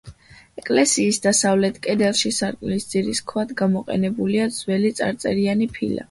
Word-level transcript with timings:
ეკლესიის 0.59 1.17
დასავლეთ 1.25 1.75
კედელში, 1.83 2.31
სარკმლის 2.37 2.87
ძირის 2.93 3.21
ქვად 3.33 3.53
გამოყენებულია 3.61 4.47
ძველი 4.57 4.91
წარწერიანი 5.01 5.69
ფილა. 5.77 5.99